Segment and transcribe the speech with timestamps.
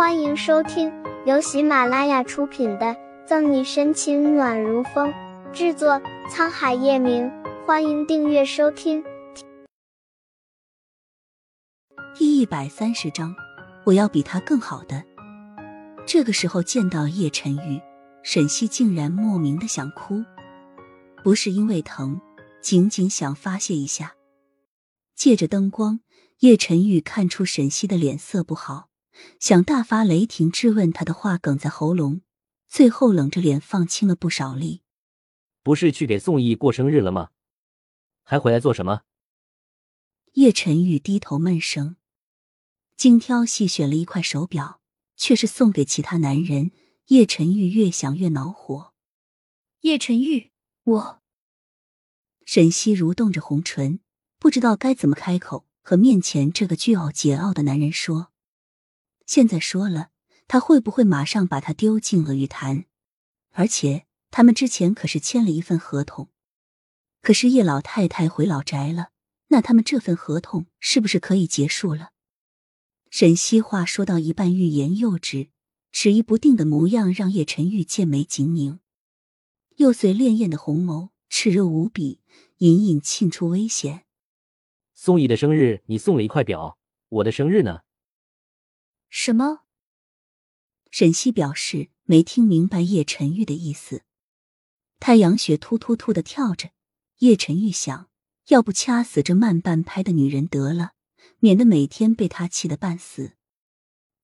[0.00, 0.90] 欢迎收听
[1.26, 2.86] 由喜马拉雅出品的
[3.26, 5.12] 《赠你深情暖如风》，
[5.52, 7.30] 制作沧海夜明。
[7.66, 9.04] 欢迎订阅收听。
[12.16, 13.34] 第一百三十章，
[13.84, 15.04] 我要比他更好的。
[16.06, 17.78] 这个时候见到叶晨玉，
[18.22, 20.24] 沈西竟然莫名的想哭，
[21.22, 22.18] 不是因为疼，
[22.62, 24.14] 仅仅想发泄一下。
[25.14, 26.00] 借着灯光，
[26.38, 28.88] 叶晨玉看出沈西的脸色不好。
[29.38, 32.22] 想大发雷霆质问他的话哽在喉咙，
[32.68, 34.82] 最后冷着脸放轻了不少力。
[35.62, 37.30] 不是去给宋毅过生日了吗？
[38.22, 39.02] 还回来做什么？
[40.34, 41.96] 叶晨玉低头闷声，
[42.96, 44.80] 精挑细选了一块手表，
[45.16, 46.70] 却是送给其他男人。
[47.06, 48.94] 叶晨玉越想越恼火。
[49.80, 50.52] 叶晨玉，
[50.84, 51.20] 我……
[52.44, 53.98] 沈西如动着红唇，
[54.38, 58.30] 不知道该怎么开口和面前这个倨傲桀骜的男人说。
[59.30, 60.10] 现在说了，
[60.48, 62.86] 他会不会马上把他丢进了玉潭？
[63.52, 66.30] 而且他们之前可是签了一份合同。
[67.22, 69.10] 可是叶老太太回老宅了，
[69.50, 72.10] 那他们这份合同是不是可以结束了？
[73.08, 75.50] 沈西话说到一半，欲言又止，
[75.92, 78.80] 迟疑不定的模样让叶晨玉剑眉紧拧，
[79.76, 82.18] 又随潋滟的红眸炽热无比，
[82.56, 84.06] 隐隐沁出危险。
[84.92, 86.78] 宋毅的生日你送了一块表，
[87.08, 87.82] 我的生日呢？
[89.10, 89.64] 什么？
[90.92, 94.04] 沈西表示没听明白叶晨玉的意思。
[95.00, 96.70] 太阳穴突突突的跳着，
[97.18, 98.08] 叶晨玉想，
[98.48, 100.92] 要不掐死这慢半拍的女人得了，
[101.40, 103.36] 免得每天被她气得半死。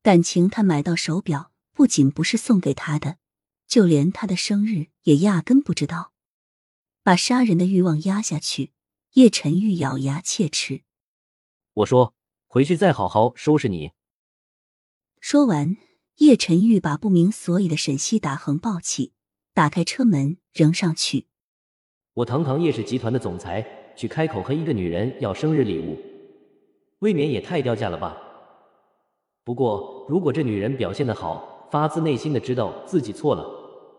[0.02, 3.18] 感情他买到手表，不仅不是送给他的，
[3.66, 6.12] 就连他的生日也压根不知道。
[7.02, 8.72] 把杀人的欲望压下去，
[9.14, 10.84] 叶晨玉咬牙切齿
[11.74, 12.14] ：“我说，
[12.46, 13.90] 回去再好好收拾你。”
[15.28, 15.76] 说完，
[16.18, 19.12] 叶晨玉把不明所以的沈西打横抱起，
[19.52, 21.26] 打开车门扔上去。
[22.14, 23.66] 我堂堂叶氏集团的总裁，
[23.96, 25.98] 去开口和一个女人要生日礼物，
[27.00, 28.16] 未免也太掉价了吧？
[29.42, 33.44] 不过，如果这女人表现的好，发自内心的知道自己错了，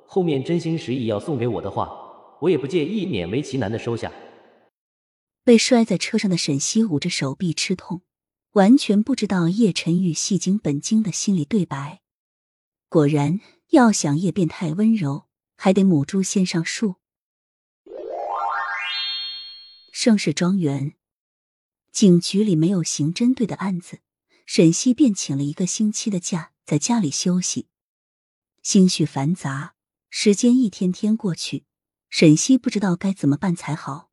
[0.07, 1.91] 后面真心实意要送给我的话，
[2.39, 4.09] 我也不介意勉为其难的收下。
[5.44, 8.03] 被摔在车上的沈西捂着手臂吃痛。
[8.51, 12.01] 完全不知道叶晨玉戏精本精的心理对白。
[12.89, 16.95] 果然，要想叶变态温柔，还得母猪先上树。
[19.91, 20.93] 盛世庄园
[21.91, 23.99] 警局里没有刑侦队的案子，
[24.45, 27.67] 沈西便请了一个星期的假，在家里休息。
[28.61, 29.75] 心绪繁杂，
[30.09, 31.65] 时间一天天过去，
[32.09, 34.11] 沈西不知道该怎么办才好。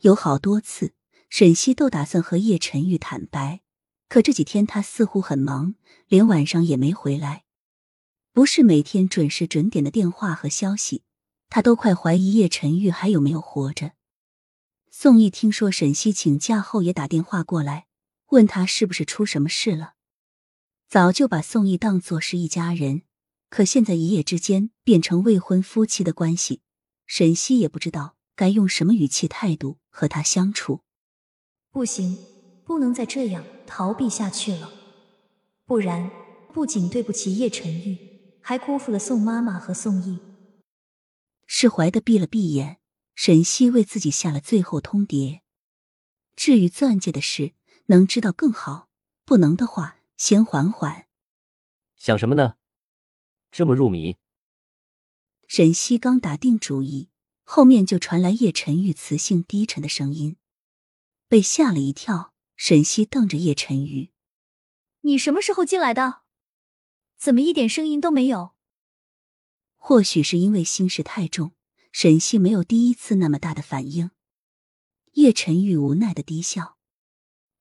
[0.00, 0.94] 有好多次。
[1.38, 3.60] 沈西都打算和叶晨玉坦白，
[4.08, 5.74] 可这几天他似乎很忙，
[6.08, 7.44] 连晚上也没回来。
[8.32, 11.02] 不是每天准时准点的电话和消息，
[11.50, 13.92] 他都快怀疑叶晨玉还有没有活着。
[14.90, 17.86] 宋毅听说沈西请假后，也打电话过来，
[18.28, 19.92] 问他是不是出什么事了。
[20.88, 23.02] 早就把宋毅当作是一家人，
[23.50, 26.62] 可现在一夜之间变成未婚夫妻的关系，
[27.04, 30.80] 沈西也不知道该用什么语气态度和他相处。
[31.76, 32.16] 不行，
[32.64, 34.72] 不能再这样逃避下去了，
[35.66, 36.10] 不然
[36.54, 37.98] 不仅对不起叶晨玉，
[38.40, 40.18] 还辜负了宋妈妈和宋毅。
[41.46, 42.78] 释怀的闭了闭眼，
[43.14, 45.42] 沈西为自己下了最后通牒。
[46.34, 47.52] 至于钻戒的事，
[47.88, 48.88] 能知道更好；
[49.26, 51.04] 不能的话，先缓缓。
[51.98, 52.54] 想什么呢？
[53.50, 54.16] 这么入迷。
[55.46, 57.10] 沈西刚打定主意，
[57.44, 60.38] 后面就传来叶晨玉磁性低沉的声音。
[61.28, 64.10] 被吓了一跳，沈西瞪着叶晨玉
[65.02, 66.22] ：“你什么时候进来的？
[67.16, 68.54] 怎么一点声音都没有？”
[69.76, 71.52] 或许是因为心事太重，
[71.92, 74.10] 沈西没有第一次那么大的反应。
[75.12, 76.76] 叶晨玉无奈的低笑：“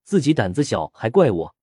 [0.03, 1.56] 自己胆子小，还怪我。”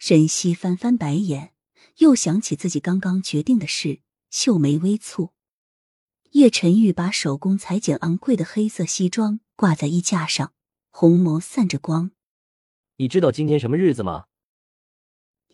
[0.00, 1.54] 沈西翻翻白眼，
[1.98, 4.00] 又想起自己刚刚决定的事，
[4.30, 5.32] 秀眉微蹙。
[6.30, 10.53] 叶晨玉把手工裁剪昂贵的黑色西装挂在衣架上。
[10.96, 12.12] 红眸散着光，
[12.98, 14.26] 你知道今天什么日子吗？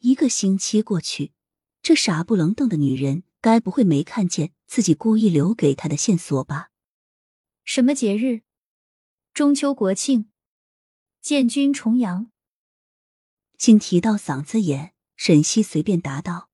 [0.03, 1.33] 一个星期过去，
[1.81, 6.73] 这傻不愣登的女人该不会没看见自己故意留给她的线索吧？
[7.65, 8.43] 什么节日？
[9.33, 10.29] 中秋、国庆、
[11.23, 12.31] 建军、重阳。
[13.57, 16.51] 竟提到嗓子眼，沈西随便答道：“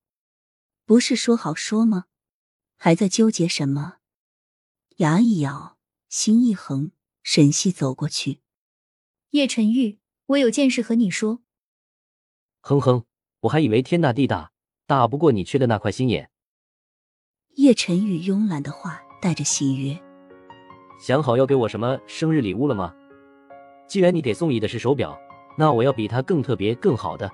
[0.87, 2.05] 不是说好说吗？
[2.77, 3.97] 还在纠结什么？”
[5.03, 8.39] 牙一咬，心一横，沈西走过去。
[9.31, 11.41] 叶晨玉，我有件事和你说。
[12.61, 13.03] 哼哼，
[13.41, 14.51] 我还以为天大地大，
[14.85, 16.29] 大不过你缺的那块心眼。
[17.55, 19.99] 叶晨玉慵懒的话带着喜悦。
[20.99, 22.95] 想好要给我什么生日礼物了吗？
[23.85, 25.19] 既然你给宋毅的是手表，
[25.57, 27.29] 那我要比他更特别、更好的。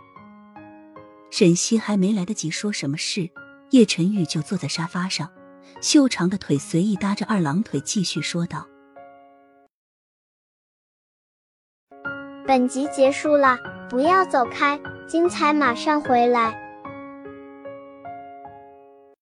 [1.30, 3.30] 沈西还没来得及说什么事，
[3.70, 5.32] 叶晨玉就坐在沙发上，
[5.80, 8.68] 修长的腿随意搭着二郎腿，继续说道
[12.46, 13.58] ：“本集结束了，
[13.90, 16.54] 不要走开，精彩马上回来。”